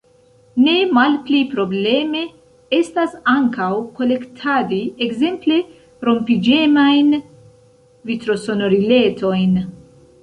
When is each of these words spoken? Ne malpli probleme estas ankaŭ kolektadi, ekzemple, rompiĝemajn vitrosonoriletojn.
Ne 0.67 0.71
malpli 0.97 1.41
probleme 1.51 2.21
estas 2.77 3.13
ankaŭ 3.35 3.67
kolektadi, 3.99 4.79
ekzemple, 5.09 5.61
rompiĝemajn 6.11 7.13
vitrosonoriletojn. 8.13 9.59